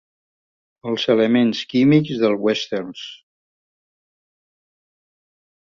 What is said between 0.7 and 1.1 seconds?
Els